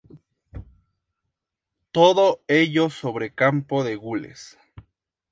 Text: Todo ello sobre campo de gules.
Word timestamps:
Todo 1.91 2.41
ello 2.47 2.89
sobre 2.89 3.35
campo 3.35 3.83
de 3.83 3.97
gules. 3.97 4.57